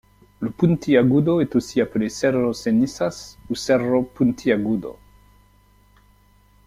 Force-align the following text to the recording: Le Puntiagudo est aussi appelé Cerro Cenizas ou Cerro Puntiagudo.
Le 0.39 0.49
Puntiagudo 0.49 1.41
est 1.41 1.55
aussi 1.55 1.79
appelé 1.79 2.09
Cerro 2.09 2.53
Cenizas 2.53 3.37
ou 3.51 3.53
Cerro 3.53 4.01
Puntiagudo. 4.01 4.97